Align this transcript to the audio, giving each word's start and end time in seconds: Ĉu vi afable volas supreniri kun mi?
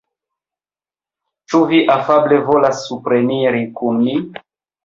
Ĉu 1.53 1.61
vi 1.73 1.83
afable 1.97 2.41
volas 2.49 2.81
supreniri 2.89 3.63
kun 3.79 4.05
mi? 4.09 4.19